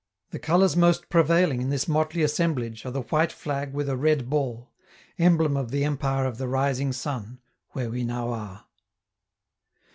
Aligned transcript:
The 0.31 0.39
colors 0.39 0.75
most 0.75 1.09
prevailing 1.09 1.61
in 1.61 1.69
this 1.69 1.87
motley 1.87 2.23
assemblage 2.23 2.87
are 2.87 2.91
the 2.91 3.03
white 3.03 3.31
flag 3.31 3.71
with 3.71 3.87
a 3.87 3.95
red 3.95 4.31
ball, 4.31 4.71
emblem 5.19 5.55
of 5.55 5.69
the 5.69 5.83
Empire 5.83 6.25
of 6.25 6.39
the 6.39 6.47
Rising 6.47 6.91
Sun, 6.91 7.37
where 7.73 7.91
we 7.91 8.03
now 8.03 8.31
are. 8.31 8.65